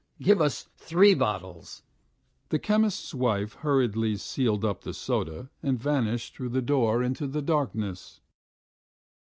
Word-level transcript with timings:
Give 0.19 0.41
us 0.41 0.67
three 0.77 1.13
bottles!" 1.13 1.83
The 2.49 2.57
chemist's 2.57 3.13
wife 3.13 3.53
hurriedly 3.53 4.17
sealed 4.17 4.65
up 4.65 4.81
the 4.81 4.95
soda 4.95 5.51
and 5.61 5.77
vanished 5.79 6.33
through 6.33 6.49
the 6.49 6.61
door 6.63 7.03
into 7.03 7.27
the 7.27 7.43
darkness. 7.43 8.19